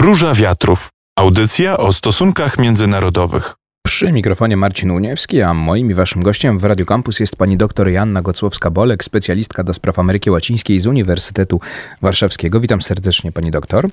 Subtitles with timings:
[0.00, 0.88] Róża Wiatrów.
[1.16, 3.54] Audycja o stosunkach międzynarodowych.
[3.86, 7.88] Przy mikrofonie Marcin Uniewski, a moim i waszym gościem w Radio Campus jest pani dr
[7.88, 11.60] Joanna Gocłowska-Bolek, specjalistka do spraw Ameryki Łacińskiej z Uniwersytetu
[12.02, 12.60] Warszawskiego.
[12.60, 13.88] Witam serdecznie pani doktor.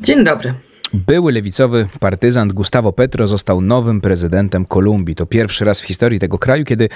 [0.00, 0.54] Dzień dobry.
[0.94, 5.14] Były lewicowy partyzant Gustavo Petro został nowym prezydentem Kolumbii.
[5.14, 6.88] To pierwszy raz w historii tego kraju, kiedy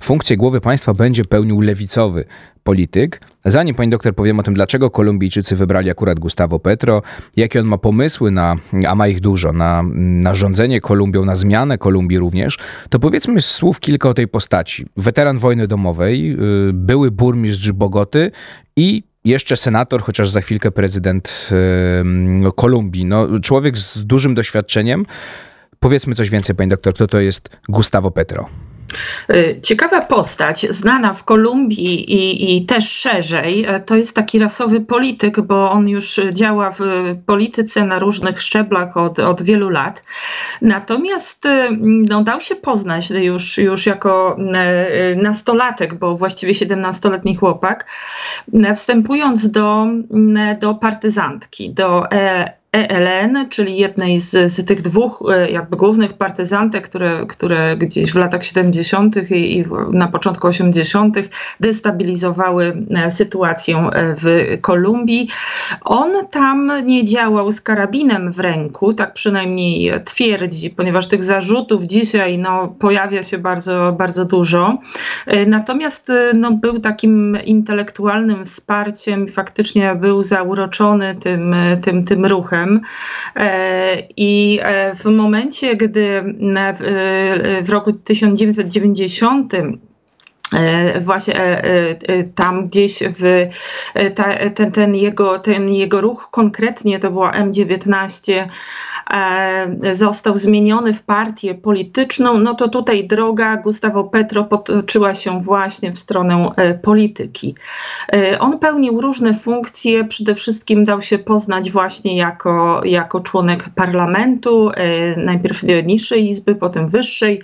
[0.00, 2.24] funkcję głowy państwa będzie pełnił lewicowy
[2.64, 3.20] polityk.
[3.44, 7.02] Zanim pani doktor powiem o tym, dlaczego Kolumbijczycy wybrali akurat Gustavo Petro,
[7.36, 8.56] jakie on ma pomysły na,
[8.88, 12.58] a ma ich dużo, na, na rządzenie Kolumbią, na zmianę Kolumbii również,
[12.90, 14.86] to powiedzmy słów kilka o tej postaci.
[14.96, 16.36] Weteran wojny domowej,
[16.68, 18.30] y, były burmistrz Bogoty
[18.76, 21.50] i jeszcze senator, chociaż za chwilkę prezydent
[22.56, 23.04] Kolumbii.
[23.04, 25.06] No, człowiek z dużym doświadczeniem.
[25.80, 28.48] Powiedzmy coś więcej, pani doktor, kto to jest Gustavo Petro?
[29.30, 34.80] Y, ciekawa postać, znana w Kolumbii i, i, też szerzej, e, to jest taki rasowy
[34.80, 36.78] polityk, bo on już działa w
[37.26, 40.02] polityce na różnych szczeblach od, od wielu lat.
[40.62, 47.86] Natomiast y, no, dał się poznać już, już jako e, nastolatek, bo właściwie 17-letni chłopak,
[48.64, 49.86] e, wstępując do,
[50.60, 52.04] do partyzantki, do
[52.74, 58.16] ELN, czyli jednej z, z tych dwóch e, jakby głównych partyzantek, które, które gdzieś w
[58.16, 59.30] latach 70.
[59.30, 61.16] i, i na początku 80.
[61.60, 65.28] destabilizowały e, sytuację e, w Kolumbii.
[65.84, 72.38] On tam nie działał z karabinem w ręku, tak przynajmniej twierdzi, ponieważ tych zarzutów dzisiaj
[72.38, 74.78] no, pojawia się bardzo, bardzo dużo.
[75.46, 82.63] Natomiast no, był takim intelektualnym wsparciem, faktycznie był zauroczony tym, tym, tym ruchem.
[83.36, 86.20] E, I e, w momencie, gdy
[87.62, 91.62] w roku 1990 e, właśnie
[92.34, 93.46] tam gdzieś w
[94.54, 98.48] ten, ten, jego, ten jego ruch konkretnie to była M19 E,
[99.92, 105.98] został zmieniony w partię polityczną, no to tutaj droga Gustavo Petro potoczyła się właśnie w
[105.98, 107.54] stronę e, polityki.
[108.12, 114.70] E, on pełnił różne funkcje, przede wszystkim dał się poznać właśnie jako, jako członek parlamentu,
[115.16, 117.42] najpierw niższej izby, potem wyższej.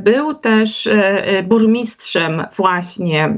[0.00, 0.88] Był też
[1.44, 3.36] burmistrzem właśnie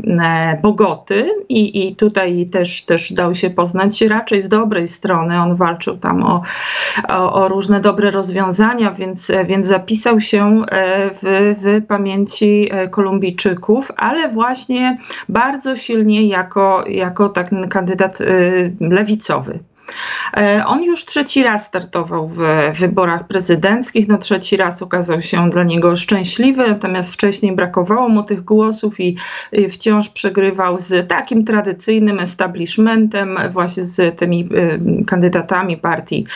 [0.63, 5.41] Bogoty i, i tutaj też, też dał się poznać raczej z dobrej strony.
[5.41, 6.43] On walczył tam o,
[7.09, 13.93] o, o różne dobre rozwiązania, więc, więc zapisał się e, w, w pamięci e, Kolumbijczyków,
[13.97, 14.99] ale właśnie
[15.29, 18.25] bardzo silnie jako, jako tak kandydat e,
[18.81, 19.59] lewicowy.
[20.37, 22.39] E, on już trzeci raz startował w
[22.75, 24.09] wyborach prezydenckich.
[24.09, 29.17] No trzeci raz okazał się dla niego szczęśliwy, natomiast wcześniej brakowało mu tych głosów i
[29.71, 36.27] wciąż przegrywał z takim tradycyjnym establishmentem, właśnie z tymi e, kandydatami partii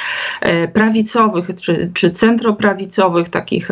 [0.41, 3.69] e, prawicowych czy, czy centroprawicowych, takich,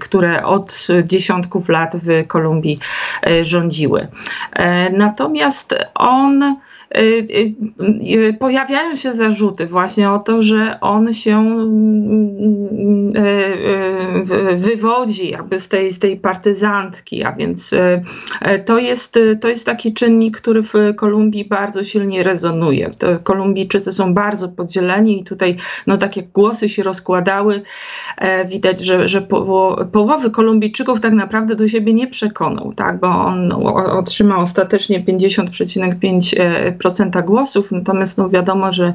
[0.00, 2.78] które od dziesiątków lat w Kolumbii
[3.42, 4.08] rządziły.
[4.92, 6.56] Natomiast on
[8.38, 13.12] pojawiają się zarzuty właśnie o to, że on się mm,
[14.56, 17.70] wywodzi jakby z tej, z tej partyzantki, a więc
[18.66, 22.90] to jest, to jest taki czynnik, który w Kolumbii bardzo silnie rezonuje.
[22.98, 27.62] To Kolumbijczycy są bardzo podzieleni i tutaj no tak jak głosy się rozkładały,
[28.18, 29.22] e, widać, że, że
[29.92, 37.22] połowy Kolumbijczyków tak naprawdę do siebie nie przekonał, tak, bo on otrzymał ostatecznie 50,5% procenta
[37.22, 38.94] głosów, natomiast no wiadomo, że,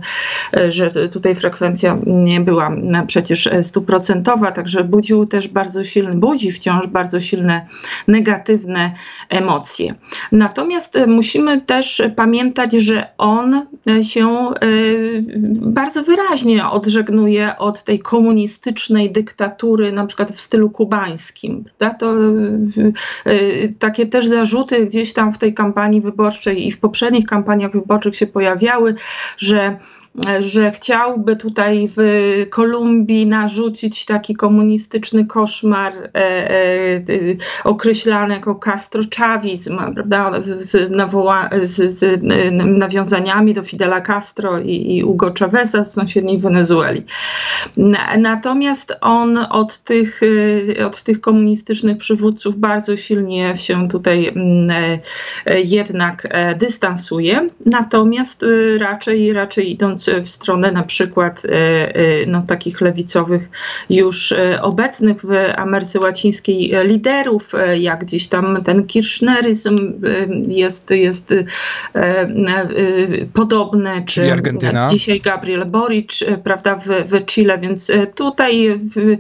[0.69, 2.71] że tutaj frekwencja nie była
[3.07, 7.67] przecież stuprocentowa, także budził też bardzo silny, budzi wciąż bardzo silne
[8.07, 8.91] negatywne
[9.29, 9.95] emocje.
[10.31, 13.65] Natomiast musimy też pamiętać, że on
[14.01, 14.67] się e,
[15.61, 21.65] bardzo wyraźnie odżegnuje od tej komunistycznej dyktatury, na przykład w stylu kubańskim.
[21.77, 21.97] Prawda?
[21.97, 22.13] To
[23.25, 28.15] e, takie też zarzuty gdzieś tam w tej kampanii wyborczej i w poprzednich kampaniach wyborczych
[28.15, 28.95] się pojawiały,
[29.37, 29.79] że
[30.39, 31.99] że chciałby tutaj w
[32.49, 37.03] Kolumbii narzucić taki komunistyczny koszmar e, e,
[37.63, 42.21] określany jako castroczawizm, prawda, z, nawoła, z, z,
[42.79, 47.05] nawiązaniami do Fidela Castro i, i Hugo Chaveza z sąsiedniej Wenezueli.
[48.17, 50.21] Natomiast on od tych,
[50.77, 54.33] e, od tych komunistycznych przywódców bardzo silnie się tutaj
[55.45, 58.45] e, jednak e, dystansuje, natomiast
[58.77, 61.41] raczej, raczej idąc idąc w stronę na przykład
[62.27, 63.49] no, takich lewicowych
[63.89, 69.77] już obecnych w Ameryce Łacińskiej liderów, jak gdzieś tam ten kirchneryzm
[70.47, 71.33] jest, jest
[73.33, 74.87] podobny, czy Argentyna.
[74.87, 79.17] dzisiaj Gabriel Boric, prawda, w, w Chile, więc tutaj w,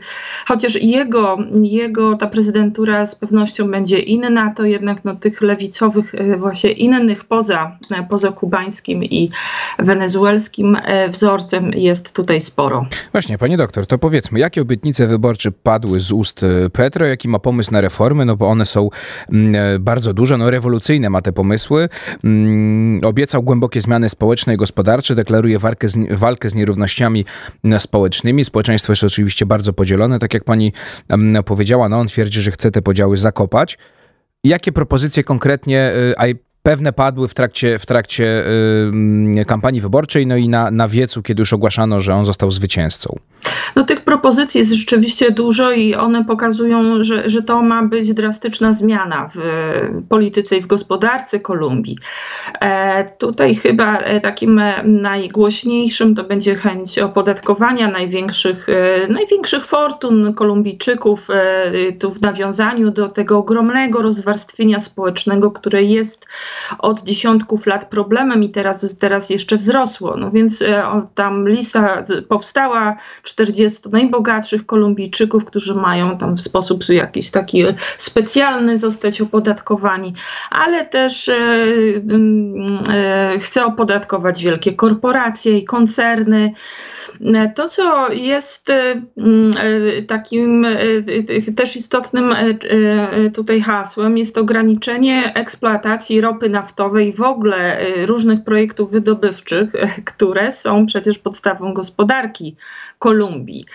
[0.47, 6.71] chociaż jego, jego ta prezydentura z pewnością będzie inna, to jednak no, tych lewicowych właśnie
[6.71, 7.77] innych poza,
[8.09, 9.29] poza kubańskim i
[9.79, 12.85] wenezuelskim e, wzorcem jest tutaj sporo.
[13.11, 17.39] Właśnie, pani doktor, to powiedzmy, jakie obietnice wyborcze padły z ust e, Petro, jaki ma
[17.39, 18.89] pomysł na reformy, no bo one są
[19.33, 21.89] mm, e, bardzo duże, no rewolucyjne ma te pomysły.
[22.23, 27.25] Mm, obiecał głębokie zmiany społeczne i gospodarcze, deklaruje walkę z, walkę z nierównościami
[27.77, 28.45] społecznymi.
[28.45, 30.73] Społeczeństwo jest oczywiście bardzo podzielone, tak jak pani
[31.09, 33.77] mm, powiedziała, no on twierdzi, że chce te podziały zakopać.
[34.43, 36.25] Jakie propozycje konkretnie, a
[36.67, 38.43] pewne padły w trakcie, w trakcie
[39.47, 43.19] kampanii wyborczej, no i na, na wiecu, kiedy już ogłaszano, że on został zwycięzcą.
[43.75, 48.73] No tych propozycji jest rzeczywiście dużo i one pokazują, że, że to ma być drastyczna
[48.73, 49.39] zmiana w
[50.09, 51.97] polityce i w gospodarce Kolumbii.
[52.61, 60.33] E, tutaj chyba e, takim e, najgłośniejszym to będzie chęć opodatkowania największych, e, największych fortun
[60.33, 66.25] Kolumbijczyków, e, tu w nawiązaniu do tego ogromnego rozwarstwienia społecznego, które jest
[66.79, 70.17] od dziesiątków lat problemem i teraz, teraz jeszcze wzrosło.
[70.17, 77.31] No więc e, tam lista powstała 40 najbogatszych Kolumbijczyków, którzy mają tam w sposób jakiś
[77.31, 77.63] taki
[77.97, 80.13] specjalny zostać opodatkowani,
[80.49, 81.35] ale też e,
[82.93, 86.53] e, chce opodatkować wielkie korporacje i koncerny.
[87.55, 88.71] To, co jest
[90.07, 90.65] takim
[91.55, 92.35] też istotnym
[93.33, 99.69] tutaj hasłem, jest ograniczenie eksploatacji ropy naftowej, w ogóle różnych projektów wydobywczych,
[100.15, 102.55] które są przecież podstawą gospodarki
[102.99, 103.65] Kolumbii.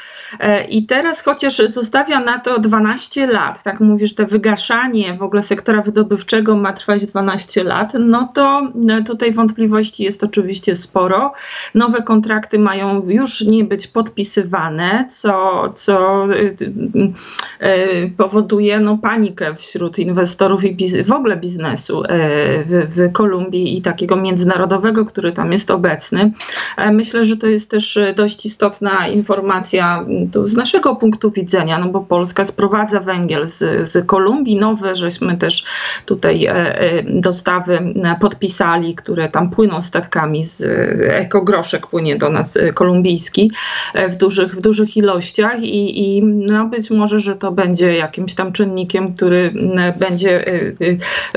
[0.40, 5.42] E, I teraz chociaż zostawia na to 12 lat, tak mówisz, to wygaszanie w ogóle
[5.42, 11.32] sektora wydobywczego ma trwać 12 lat, no to e, tutaj wątpliwości jest oczywiście sporo.
[11.74, 16.26] Nowe kontrakty mają już nie być podpisywane, co, co
[17.60, 22.02] e, powoduje no, panikę wśród inwestorów i w ogóle biznesu
[22.66, 26.32] w, w Kolumbii i takiego międzynarodowego, który tam jest obecny.
[26.92, 32.00] Myślę, że to jest też dość istotna informacja tu z naszego punktu widzenia, no bo
[32.00, 35.64] Polska sprowadza węgiel z, z Kolumbii, nowe, żeśmy też
[36.06, 40.62] tutaj e, e, dostawy podpisali, które tam płyną statkami z
[41.08, 42.72] ekogroszek płynie do nas e,
[43.30, 43.50] kolumbijski
[44.08, 48.52] w dużych, w dużych ilościach i, i no być może, że to będzie jakimś tam
[48.52, 49.52] czynnikiem, który
[49.98, 50.44] będzie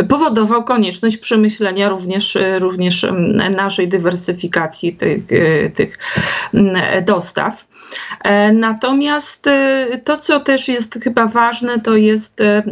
[0.09, 3.05] powodował konieczność przemyślenia również, również
[3.55, 5.23] naszej dywersyfikacji tych,
[5.75, 5.97] tych
[7.05, 7.65] dostaw.
[8.23, 12.63] E, natomiast e, to, co też jest chyba ważne, to jest e,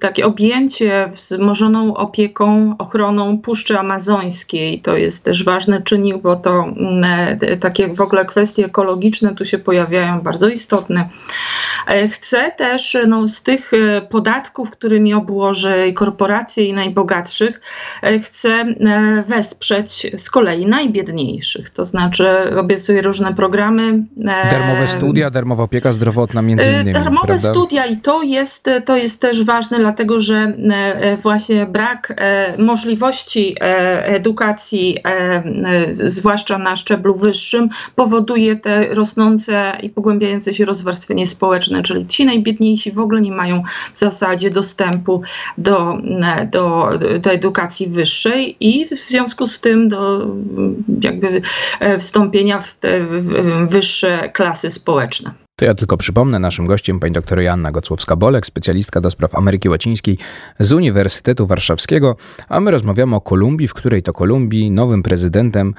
[0.00, 4.80] takie objęcie wzmożoną opieką, ochroną Puszczy Amazońskiej.
[4.80, 6.64] To jest też ważny czynnik, bo to
[7.60, 11.08] takie w ogóle kwestie ekologiczne tu się pojawiają bardzo istotne.
[12.10, 13.70] Chcę też no, z tych
[14.10, 17.60] podatków, którymi obłoży korporacje i najbogatszych,
[18.22, 18.64] chcę
[19.26, 21.70] wesprzeć z kolei najbiedniejszych.
[21.70, 22.26] To znaczy
[22.58, 24.03] obiecuję różne programy
[24.50, 26.92] Darmowe studia, darmowa opieka zdrowotna między e, innymi.
[26.92, 27.50] Darmowe prawda?
[27.50, 33.56] studia i to jest, to jest też ważne, dlatego że e, właśnie brak e, możliwości
[34.04, 34.98] edukacji,
[35.94, 42.92] zwłaszcza na szczeblu wyższym, powoduje te rosnące i pogłębiające się rozwarstwienie społeczne, czyli ci najbiedniejsi
[42.92, 45.22] w ogóle nie mają w zasadzie dostępu
[45.58, 45.98] do,
[46.50, 50.26] do, do edukacji wyższej i w związku z tym do
[51.02, 51.42] jakby
[51.98, 53.06] wstąpienia w te
[53.66, 53.93] wyższe
[54.32, 55.34] klasy społeczne.
[55.56, 60.18] To ja tylko przypomnę, naszym gościem pani dr Joanna Gocłowska-Bolek, specjalistka do spraw Ameryki Łacińskiej
[60.58, 62.16] z Uniwersytetu Warszawskiego,
[62.48, 65.74] a my rozmawiamy o Kolumbii, w której to Kolumbii nowym prezydentem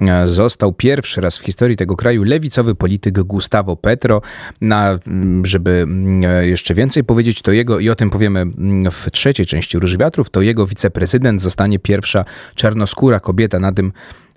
[0.00, 4.22] e, został pierwszy raz w historii tego kraju lewicowy polityk Gustavo Petro.
[4.60, 4.98] Na,
[5.44, 5.86] żeby
[6.40, 8.46] jeszcze więcej powiedzieć, to jego, i o tym powiemy
[8.90, 12.24] w trzeciej części Róży Wiatrów, to jego wiceprezydent zostanie pierwsza
[12.54, 13.92] czarnoskóra kobieta na tym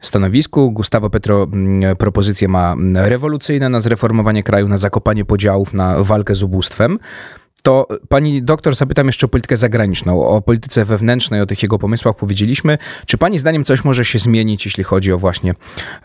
[0.06, 0.72] stanowisku.
[0.72, 6.44] Gustavo Petro mm, propozycje ma rewolucyjne na zreformowanie kraju, na zakopanie podziałów, na walkę z
[6.44, 7.00] ubóstwem.
[7.66, 12.16] To pani doktor zapytam jeszcze o politykę zagraniczną, o polityce wewnętrznej, o tych jego pomysłach
[12.16, 12.78] powiedzieliśmy.
[13.06, 15.54] Czy pani zdaniem coś może się zmienić, jeśli chodzi o właśnie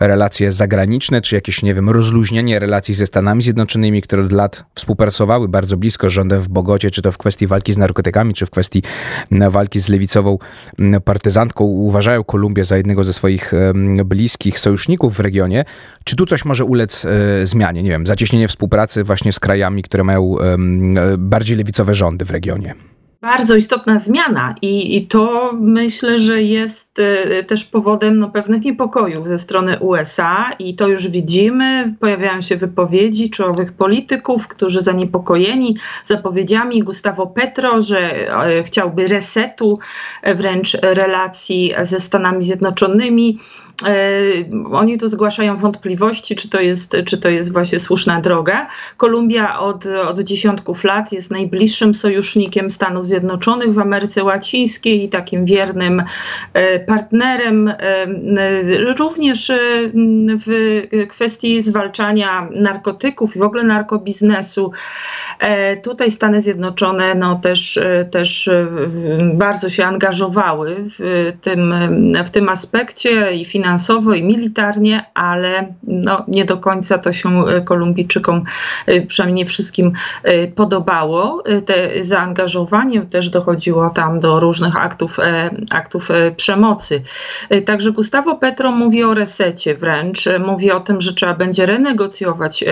[0.01, 5.49] relacje zagraniczne, czy jakieś, nie wiem, rozluźnienie relacji ze Stanami Zjednoczonymi, które od lat współpracowały
[5.49, 8.51] bardzo blisko z rządem w Bogocie, czy to w kwestii walki z narkotykami, czy w
[8.51, 8.83] kwestii
[9.51, 10.39] walki z lewicową
[11.05, 13.53] partyzantką, uważają Kolumbię za jednego ze swoich
[14.05, 15.65] bliskich sojuszników w regionie.
[16.05, 17.83] Czy tu coś może ulec e, zmianie?
[17.83, 20.37] Nie wiem, zacieśnienie współpracy właśnie z krajami, które mają
[21.19, 22.75] bardziej lewicowe rządy w regionie.
[23.21, 29.29] Bardzo istotna zmiana i, i to myślę, że jest e, też powodem no, pewnych niepokojów
[29.29, 31.95] ze strony USA i to już widzimy.
[32.01, 39.79] Pojawiają się wypowiedzi czołowych polityków, którzy zaniepokojeni zapowiedziami Gustavo Petro, że e, chciałby resetu
[40.37, 43.39] wręcz relacji ze Stanami Zjednoczonymi.
[43.87, 48.67] E, oni tu zgłaszają wątpliwości, czy to jest, czy to jest właśnie słuszna droga.
[48.97, 55.45] Kolumbia od, od dziesiątków lat jest najbliższym sojusznikiem Stanów Zjednoczonych w Ameryce Łacińskiej i takim
[55.45, 56.03] wiernym
[56.53, 57.77] e, partnerem, e,
[58.99, 59.53] również
[60.47, 64.73] w kwestii zwalczania narkotyków i w ogóle narkobiznesu.
[65.83, 67.81] Tutaj Stany Zjednoczone no, też,
[68.11, 68.51] też
[69.35, 71.75] bardzo się angażowały w tym,
[72.25, 77.47] w tym aspekcie i finansowo finansowo i militarnie, ale no, nie do końca to się
[77.47, 78.45] e, Kolumbijczykom,
[78.87, 81.43] e, przynajmniej nie wszystkim e, podobało.
[81.67, 85.19] Te zaangażowanie też dochodziło tam do różnych aktów,
[85.71, 87.03] aktów przemocy.
[87.67, 92.65] Także Gustavo Petro mówi o resecie wręcz, mówi o tym, że trzeba będzie renegocjować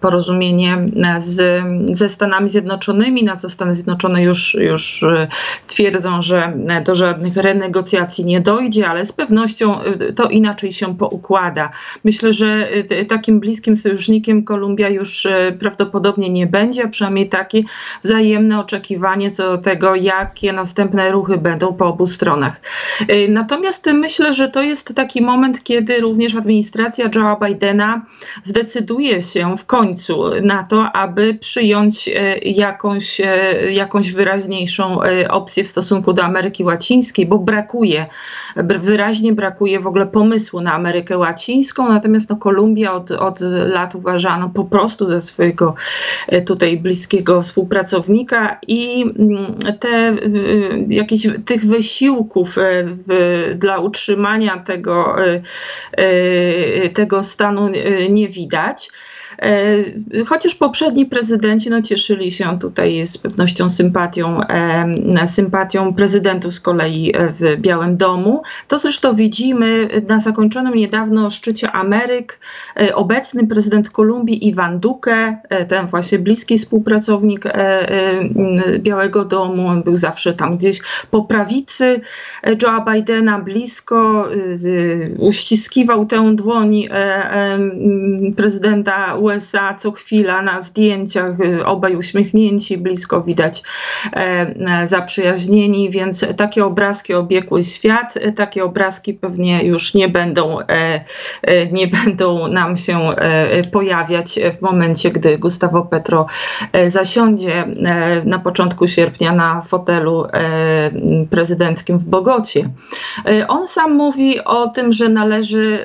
[0.00, 0.78] porozumienie
[1.18, 5.04] z, ze Stanami Zjednoczonymi, na co Stany Zjednoczone już, już
[5.66, 6.52] twierdzą, że
[6.84, 9.80] do żadnych renegocjacji nie dojdzie, ale z pewnością
[10.16, 11.70] to inaczej się poukłada.
[12.04, 17.62] Myślę, że y, takim bliskim sojusznikiem Kolumbia już y, prawdopodobnie nie będzie, a przynajmniej takie
[18.02, 22.60] wzajemne oczekiwanie co do tego, jakie następne ruchy będą po obu stronach.
[23.10, 28.06] Y, natomiast myślę, że to jest taki moment, kiedy również administracja Joea Bidena
[28.42, 32.10] zdecyduje się w końcu na to, aby przyjąć
[32.42, 33.20] jakąś,
[33.70, 34.98] jakąś wyraźniejszą
[35.30, 38.06] opcję w stosunku do Ameryki Łacińskiej, bo brakuje,
[38.56, 44.50] wyraźnie brakuje w ogóle pomysłu na Amerykę Łacińską, natomiast no, Kolumbia od, od lat uważano
[44.54, 45.74] po prostu za swojego
[46.28, 50.16] e, tutaj bliskiego współpracownika i mm, te e,
[50.88, 52.62] jakieś tych wysiłków e,
[53.08, 55.16] w, dla utrzymania tego,
[56.94, 57.70] tego stanu
[58.10, 58.90] nie widać.
[60.26, 64.40] Chociaż poprzedni prezydenci no, cieszyli się tutaj z pewnością sympatią,
[65.26, 68.42] sympatią prezydentów z kolei w Białym Domu.
[68.68, 69.65] To zresztą widzimy
[70.08, 72.40] na zakończonym niedawno szczycie Ameryk.
[72.80, 77.44] E, obecny prezydent Kolumbii Iwan Duque, e, ten właśnie bliski współpracownik
[78.78, 80.80] Białego Domu, on był zawsze tam gdzieś
[81.10, 82.00] po prawicy
[82.62, 84.28] Joea Bidena, blisko,
[85.18, 86.88] uściskiwał tę dłoń
[88.36, 93.62] prezydenta USA co chwila na zdjęciach, obaj uśmiechnięci, blisko widać
[94.12, 94.16] e,
[94.82, 101.04] e, zaprzyjaźnieni, więc takie obrazki obiegły świat, takie obrazki pewnie już nie będą, e,
[101.72, 103.00] nie będą nam się
[103.72, 106.26] pojawiać w momencie, gdy Gustavo Petro
[106.88, 107.64] zasiądzie
[108.24, 110.26] na początku sierpnia na fotelu
[111.30, 112.70] prezydenckim w Bogocie.
[113.48, 115.84] On sam mówi o tym, że należy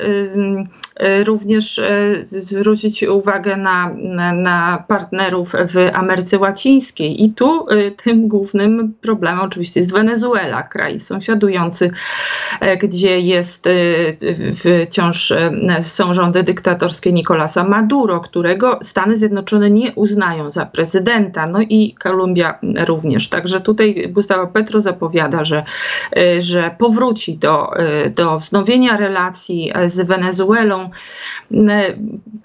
[1.25, 1.81] również
[2.23, 3.93] zwrócić uwagę, na,
[4.33, 7.23] na, partnerów w Ameryce Łacińskiej.
[7.23, 11.91] I tu y, tym głównym problemem oczywiście jest Wenezuela, kraj sąsiadujący,
[12.59, 13.69] e, gdzie jest
[14.55, 15.51] wciąż e,
[15.83, 22.59] są rządy dyktatorskie Nicolasa Maduro, którego Stany Zjednoczone nie uznają za prezydenta, no i Kolumbia
[22.85, 23.29] również.
[23.29, 25.63] Także tutaj Gustavo Petro zapowiada, że,
[26.17, 27.71] e, że powróci do,
[28.15, 30.89] do wznowienia relacji z Wenezuelą.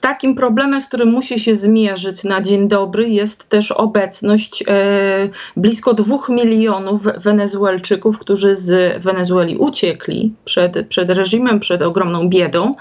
[0.00, 5.95] Takim problemem z którym musi się zmierzyć na dzień dobry, jest też obecność e, blisko
[5.95, 12.75] dwóch milionów Wenezuelczyków, którzy z Wenezueli uciekli przed, przed reżimem, przed ogromną biedą.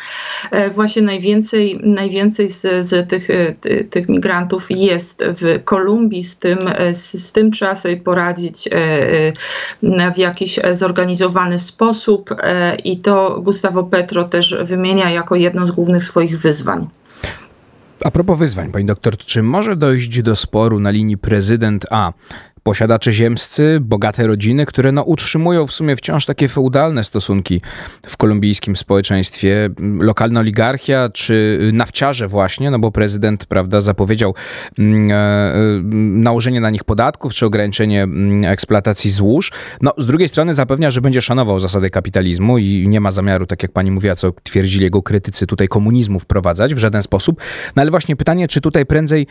[0.51, 3.53] E, właśnie najwięcej, najwięcej z, z tych, e,
[3.83, 6.59] tych migrantów jest w Kolumbii, z tym,
[6.93, 8.69] z, z tym trzeba sobie poradzić
[10.13, 12.29] w jakiś zorganizowany sposób
[12.83, 16.87] i to Gustavo Petro też wymienia jako jedno z głównych swoich wyzwań.
[18.03, 22.13] A propos wyzwań, pani doktor, czy może dojść do sporu na linii prezydent A
[22.67, 27.61] posiadacze ziemscy, bogate rodziny, które no, utrzymują w sumie wciąż takie feudalne stosunki
[28.05, 29.69] w kolumbijskim społeczeństwie.
[29.99, 34.35] Lokalna oligarchia czy nawciarze właśnie, no bo prezydent prawda, zapowiedział
[34.79, 35.53] mm, e,
[36.23, 39.51] nałożenie na nich podatków czy ograniczenie mm, eksploatacji złóż.
[39.81, 43.63] No, z drugiej strony zapewnia, że będzie szanował zasady kapitalizmu i nie ma zamiaru, tak
[43.63, 47.41] jak pani mówiła, co twierdzili jego krytycy, tutaj komunizmu wprowadzać w żaden sposób.
[47.75, 49.27] No ale właśnie pytanie, czy tutaj prędzej,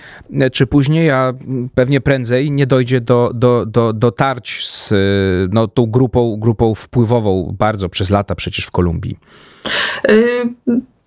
[0.52, 1.32] czy później, a
[1.74, 4.92] pewnie prędzej nie dojdzie do, do, do, do tarć z
[5.52, 9.18] no, tą grupą, grupą wpływową bardzo przez lata przecież w Kolumbii.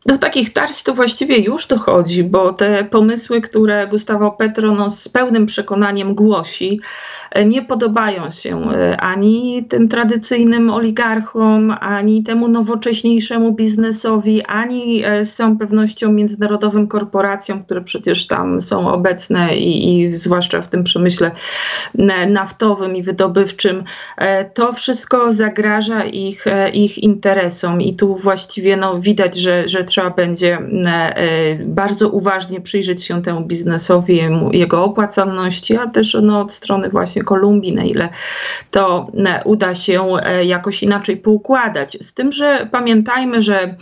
[0.07, 5.09] Do takich tarć to właściwie już dochodzi, bo te pomysły, które Gustavo Petro no, z
[5.09, 6.79] pełnym przekonaniem głosi,
[7.31, 15.25] e, nie podobają się e, ani tym tradycyjnym oligarchom, ani temu nowocześniejszemu biznesowi, ani e,
[15.25, 20.83] z całą pewnością międzynarodowym korporacjom, które przecież tam są obecne i, i zwłaszcza w tym
[20.83, 21.31] przemyśle
[22.27, 23.83] naftowym i wydobywczym.
[24.53, 30.57] To wszystko zagraża ich, ich interesom i tu właściwie no, widać, że, że trzeba będzie
[30.85, 37.23] e, bardzo uważnie przyjrzeć się temu biznesowi, jego opłacalności, a też no, od strony właśnie
[37.23, 38.09] Kolumbii, na ile
[38.71, 41.97] to e, uda się e, jakoś inaczej poukładać.
[42.01, 43.75] Z tym, że pamiętajmy, że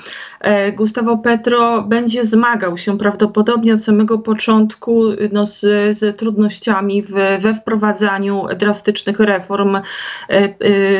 [0.77, 5.59] Gustavo Petro będzie zmagał się prawdopodobnie od samego początku no, z,
[5.97, 9.77] z trudnościami w, we wprowadzaniu drastycznych reform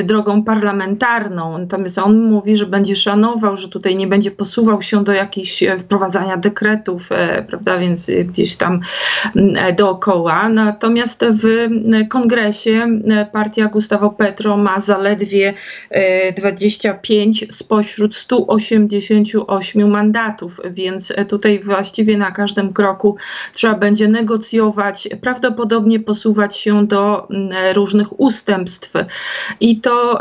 [0.04, 1.58] drogą parlamentarną.
[1.58, 5.78] Natomiast on mówi, że będzie szanował, że tutaj nie będzie posuwał się do jakichś e,
[5.78, 8.80] wprowadzania dekretów, e, prawda, więc gdzieś tam
[9.36, 10.50] e, dookoła.
[10.50, 11.68] Natomiast w
[12.10, 12.88] kongresie
[13.32, 15.54] partia Gustavo Petro ma zaledwie
[16.38, 23.18] 25 spośród 188 mandatów, więc tutaj właściwie na każdym kroku
[23.54, 27.28] trzeba będzie negocjować, prawdopodobnie posuwać się do
[27.74, 28.94] różnych ustępstw.
[29.60, 30.20] I to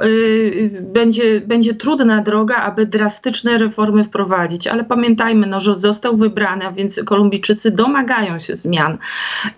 [0.80, 6.72] będzie, będzie trudna droga, aby drastyczne reformy wprowadzić, ale pamiętajmy, no, że został wybrany, a
[6.72, 8.98] więc Kolumbijczycy domagają się zmian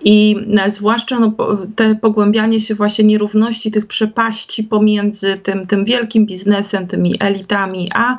[0.05, 1.33] i e, zwłaszcza no,
[1.77, 8.17] te pogłębianie się właśnie nierówności, tych przepaści pomiędzy tym, tym wielkim biznesem, tymi elitami, a,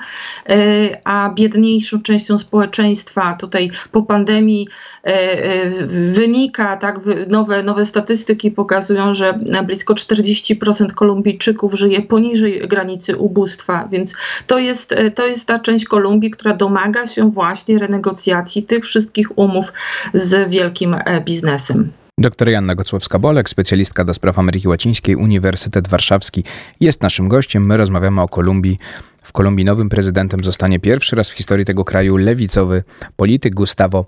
[0.50, 0.58] e,
[1.03, 3.34] a biedniejszą częścią społeczeństwa.
[3.39, 4.67] Tutaj po pandemii
[5.03, 13.88] e, wynika, tak, nowe, nowe statystyki pokazują, że blisko 40% Kolumbijczyków żyje poniżej granicy ubóstwa,
[13.91, 14.15] więc
[14.48, 19.38] to jest, to jest ta część Kolumbii, która domaga domaga się właśnie renegocjacji tych wszystkich
[19.38, 19.74] umów
[20.13, 21.91] z wielkim e, biznesem.
[22.19, 26.43] Doktor Janna Gocłowska-Bolek, specjalistka do spraw Ameryki Łacińskiej, Uniwersytet Warszawski,
[26.79, 27.65] jest naszym gościem.
[27.65, 28.77] My rozmawiamy o Kolumbii.
[29.24, 32.84] W Kolumbii nowym prezydentem zostanie pierwszy raz w historii tego kraju lewicowy
[33.15, 34.05] polityk Gustavo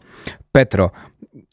[0.51, 0.91] Petro.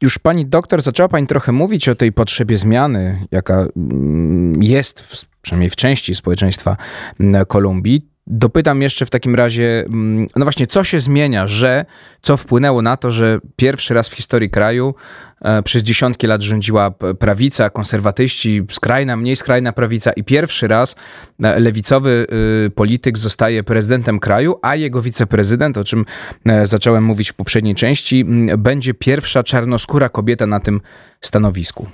[0.02, 5.24] Już pani doktor zaczęła pani trochę mówić o tej potrzebie zmiany, jaka mm, jest w,
[5.42, 6.76] przynajmniej w części społeczeństwa
[7.20, 8.15] mm, Kolumbii.
[8.26, 11.84] Dopytam jeszcze w takim razie, mm, no właśnie, co się zmienia, że
[12.22, 14.94] co wpłynęło na to, że pierwszy raz w historii kraju
[15.40, 20.96] e, przez dziesiątki lat rządziła prawica, konserwatyści, skrajna, mniej skrajna prawica i pierwszy raz
[21.42, 22.26] e, lewicowy
[22.66, 26.04] y, polityk zostaje prezydentem kraju, a jego wiceprezydent, o czym
[26.46, 28.24] e, zacząłem mówić w poprzedniej części,
[28.58, 30.80] będzie pierwsza czarnoskóra kobieta na tym
[31.20, 31.86] stanowisku.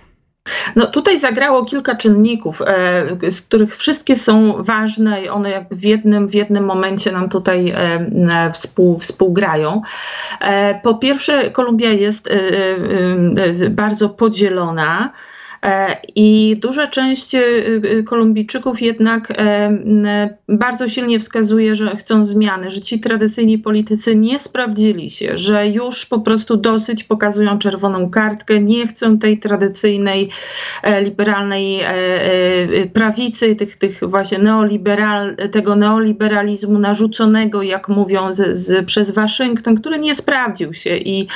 [0.77, 5.85] No tutaj zagrało kilka czynników, e, z których wszystkie są ważne i one jakby w
[5.85, 9.83] jednym, w jednym momencie nam tutaj e, współ, współgrają.
[10.41, 12.29] E, po pierwsze, Kolumbia jest
[13.71, 15.13] bardzo podzielona.
[15.67, 19.33] E, I duża część e, e, Kolumbijczyków jednak
[20.49, 26.07] bardzo silnie wskazuje, że chcą zmiany, że ci tradycyjni politycy nie sprawdzili się, że już
[26.07, 30.29] po prostu dosyć pokazują czerwoną kartkę, nie chcą tej tradycyjnej,
[31.03, 31.81] liberalnej
[32.93, 39.99] prawicy, tych, tych właśnie neoliberal, tego neoliberalizmu narzuconego, jak mówią, z, z, przez Waszyngton, który
[39.99, 40.97] nie sprawdził się.
[40.97, 41.29] I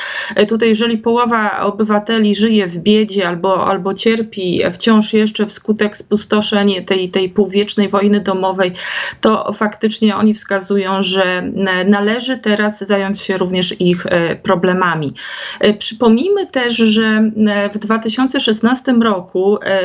[0.49, 6.85] tutaj, jeżeli połowa obywateli żyje w biedzie albo, albo cierpi, cierpi wciąż jeszcze wskutek spustoszeń
[6.85, 8.73] tej, tej półwiecznej wojny domowej,
[9.21, 11.51] to faktycznie oni wskazują, że
[11.87, 15.15] należy teraz zająć się również ich e, problemami.
[15.61, 17.31] E, przypomnijmy też, że
[17.75, 19.81] w 2016 roku, e,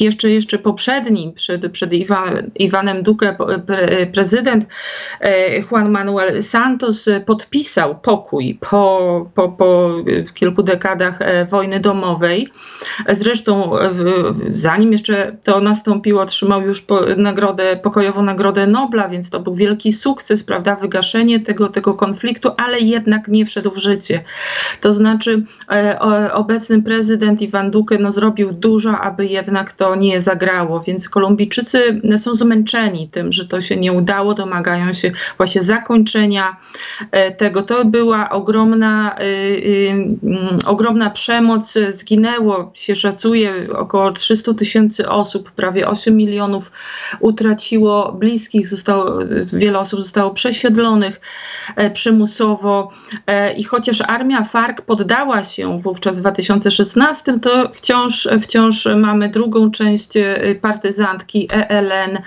[0.00, 1.90] jeszcze, jeszcze poprzednim, przed, przed
[2.54, 3.36] Iwanem Duque,
[4.12, 4.64] prezydent
[5.70, 9.94] Juan Manuel Santos podpisał pokój po, po, po
[10.34, 11.18] kilku dekadach
[11.50, 12.48] wojny domowej.
[13.08, 13.72] Zresztą
[14.48, 16.84] zanim jeszcze to nastąpiło, otrzymał już
[17.16, 22.78] nagrodę, pokojową Nagrodę Nobla, więc to był wielki sukces, prawda, wygaszenie tego, tego konfliktu, ale
[22.78, 24.24] jednak nie wszedł w życie.
[24.80, 25.42] To znaczy
[26.32, 32.34] obecny prezydent Iwan Duque no, zrobił dużo, aby jednak to nie zagrało, więc Kolumbijczycy są
[32.34, 36.56] zmęczeni tym, że to się nie udało, domagają się właśnie zakończenia
[37.10, 37.62] e, tego.
[37.62, 45.88] To była ogromna, y, y, ogromna przemoc, zginęło się szacuje około 300 tysięcy osób, prawie
[45.88, 46.72] 8 milionów
[47.20, 49.18] utraciło bliskich, zostało,
[49.52, 51.20] wiele osób zostało przesiedlonych
[51.76, 52.90] e, przymusowo.
[53.26, 59.70] E, i chociaż armia FARC poddała się wówczas w 2016, to wciąż, wciąż mamy drugą
[59.70, 60.12] część
[60.60, 62.18] partyzantki ELN,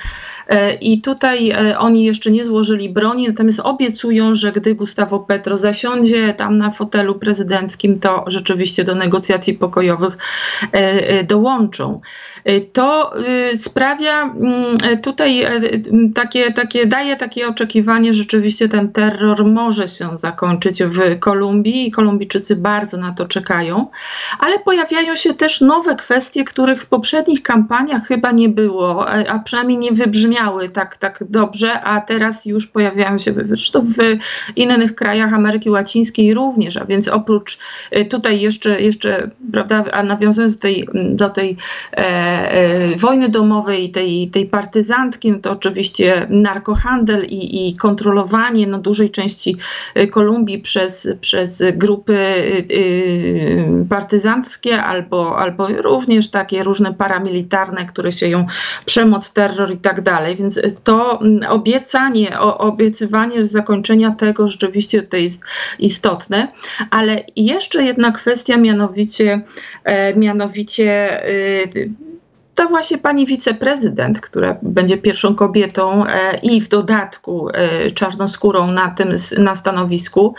[0.52, 5.58] E, I tutaj e, oni jeszcze nie złożyli broni, natomiast obiecują, że gdy Gustavo Petro
[5.58, 10.17] zasiądzie tam na fotelu prezydenckim, to rzeczywiście do negocjacji pokojowych e,
[11.24, 12.02] dołączą.
[12.74, 13.14] To
[13.56, 15.48] sprawia mm, tutaj
[16.16, 21.92] takie, takie, daje takie oczekiwanie, że rzeczywiście ten terror może się zakończyć w Kolumbii i
[21.92, 23.88] Kolumbijczycy bardzo na to czekają,
[24.40, 29.78] ale pojawiają się też nowe kwestie, których w poprzednich kampaniach chyba nie było, a przynajmniej
[29.78, 33.98] nie wybrzmiało istniały tak, tak dobrze, a teraz już pojawiają się zresztą w
[34.56, 37.60] innych krajach Ameryki Łacińskiej również, a więc oprócz
[37.98, 41.58] y, tutaj jeszcze, jeszcze prawda, a nawiązując do tej, do tej
[41.94, 48.78] e, e, wojny domowej, tej, tej partyzantki, no to oczywiście narkohandel i, i kontrolowanie no,
[48.78, 49.58] dużej części
[49.98, 52.13] y, Kolumbii przez, przez grupy
[52.72, 58.46] y, partyzanckie albo, albo również takie różne paramilitarne, które się ją
[58.86, 60.36] przemoc, terror i tak dalej.
[60.36, 65.44] Więc to obiecanie, obiecywanie zakończenia tego rzeczywiście to jest
[65.80, 66.48] istotne.
[66.89, 69.41] Ale jeszcze jedna kwestia, mianowicie,
[69.84, 71.22] e, mianowicie
[72.56, 78.92] to właśnie pani wiceprezydent, która będzie pierwszą kobietą e, i w dodatku e, czarnoskórą na
[78.92, 80.36] tym na stanowisku,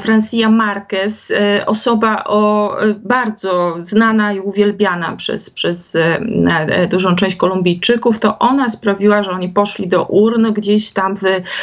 [0.00, 5.96] Francia Marquez, e, osoba o bardzo znana i uwielbiana przez, przez
[6.90, 11.22] dużą część Kolumbijczyków, to ona sprawiła, że oni poszli do urn gdzieś tam w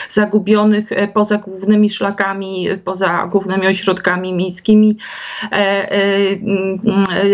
[0.09, 4.97] zagubionych poza głównymi szlakami, poza głównymi ośrodkami miejskimi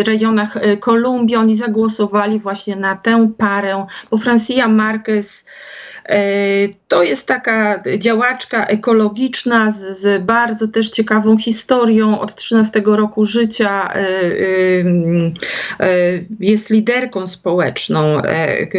[0.06, 1.36] rejonach Kolumbii.
[1.36, 5.46] Oni zagłosowali właśnie na tę parę, bo Francia Marquez
[6.88, 12.20] to jest taka działaczka ekologiczna z, z, bardzo też ciekawą historią.
[12.20, 14.00] Od 13 roku życia e,
[15.80, 15.88] e,
[16.40, 18.22] jest liderką społeczną,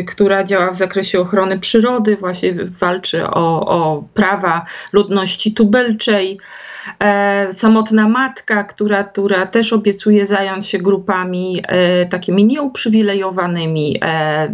[0.07, 6.39] która działa w zakresie ochrony przyrody, właśnie walczy o, o prawa ludności tubylczej.
[6.99, 14.49] E, samotna matka, która, która też obiecuje zająć się grupami e, takimi nieuprzywilejowanymi, e,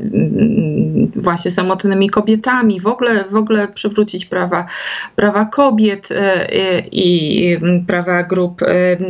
[1.16, 4.66] właśnie samotnymi kobietami, w ogóle, w ogóle przywrócić prawa,
[5.16, 6.08] prawa kobiet
[6.92, 8.62] i prawa grup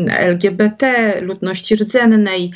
[0.09, 2.51] LGBT, ludności rdzennej.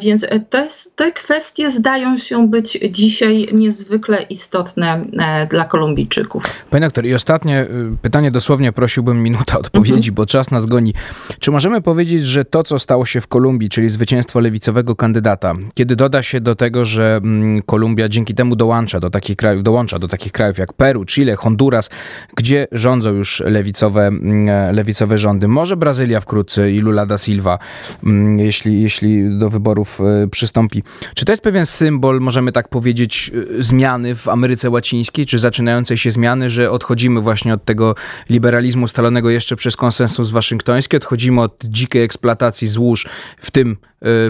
[0.00, 5.04] Więc jest, te kwestie zdają się być dzisiaj niezwykle istotne
[5.50, 6.44] dla Kolumbijczyków.
[6.70, 10.94] Panie doktor, i ostatnie y, pytanie, dosłownie prosiłbym minutę odpowiedzi odpowiedzi, bo czas nas goni.
[11.40, 15.96] Czy możemy powiedzieć, że to, co stało się w Kolumbii, czyli zwycięstwo lewicowego kandydata, kiedy
[15.96, 20.08] doda się do tego, że mm, Kolumbia dzięki temu dołącza do takich krajów, dołącza do
[20.08, 21.90] takich krajów jak Peru, Chile, Honduras,
[22.36, 25.48] gdzie rządzą już lewicowe, mm, lewicowe rządy.
[25.48, 27.58] Może Brazylia wkrótce i Lula da Silva,
[28.04, 30.82] mm, jeśli, jeśli do wyborów e, przystąpi.
[31.14, 35.98] Czy to jest pewien symbol, możemy tak powiedzieć, e, zmiany w Ameryce Łacińskiej, czy zaczynającej
[35.98, 37.94] się zmiany, że odchodzimy właśnie od tego
[38.30, 40.96] liberalizmu ustalonego jeszcze przez konsensus waszyngtoński.
[40.96, 43.08] Odchodzimy od dzikiej eksploatacji złóż,
[43.38, 43.76] w tym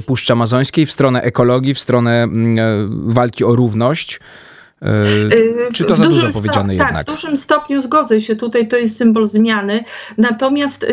[0.07, 2.29] Puszczy Amazońskiej, w stronę ekologii, w stronę y,
[3.13, 4.21] walki o równość.
[4.83, 6.93] Y, czy to za dużo powiedziane tak, jednak?
[6.93, 8.37] Tak, w dużym stopniu zgodzę się.
[8.37, 9.85] Tutaj to jest symbol zmiany.
[10.19, 10.87] Natomiast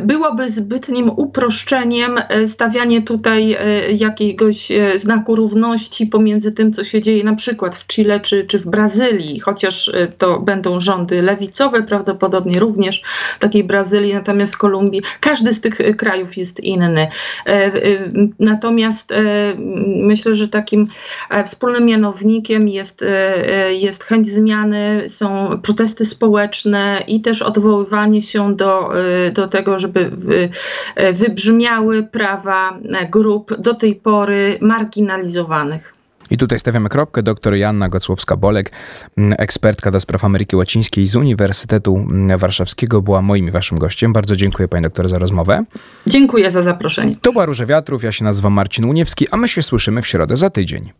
[0.00, 7.00] byłoby zbytnim uproszczeniem e, stawianie tutaj e, jakiegoś e, znaku równości pomiędzy tym, co się
[7.00, 12.60] dzieje na przykład w Chile czy, czy w Brazylii, chociaż to będą rządy lewicowe, prawdopodobnie
[12.60, 13.02] również
[13.38, 15.02] takiej Brazylii, natomiast Kolumbii.
[15.20, 17.08] Każdy z tych krajów jest inny.
[18.38, 19.14] Natomiast
[19.86, 20.86] myślę, że takim
[21.44, 23.04] wspólnym mianownikiem jest,
[23.70, 28.90] jest chęć zmiany, są protesty społeczne i też odwoływanie się do,
[29.32, 30.10] do tego, tego, żeby
[31.12, 32.78] wybrzmiały prawa
[33.10, 35.94] grup do tej pory marginalizowanych.
[36.30, 37.22] I tutaj stawiamy kropkę.
[37.22, 38.70] Doktor Joanna Gocłowska-Bolek,
[39.16, 42.06] ekspertka do spraw Ameryki Łacińskiej z Uniwersytetu
[42.38, 44.12] Warszawskiego, była moim i waszym gościem.
[44.12, 45.64] Bardzo dziękuję pani doktor za rozmowę.
[46.06, 47.16] Dziękuję za zaproszenie.
[47.22, 50.36] To była Róże Wiatrów, ja się nazywam Marcin Uniewski, a my się słyszymy w środę
[50.36, 50.92] za tydzień.